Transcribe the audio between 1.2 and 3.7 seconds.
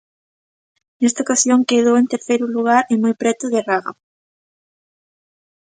ocasión quedou en terceiro lugar e moi preto de